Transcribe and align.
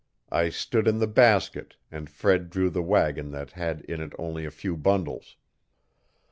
I 0.31 0.49
stood 0.49 0.87
in 0.87 0.97
the 0.97 1.05
basket 1.05 1.75
and 1.91 2.09
Fred 2.09 2.49
drew 2.49 2.71
the 2.71 2.81
wagon 2.81 3.29
that 3.33 3.51
had 3.51 3.81
in 3.81 4.01
it 4.01 4.13
only 4.17 4.45
a 4.45 4.49
few 4.49 4.75
bundles. 4.75 5.35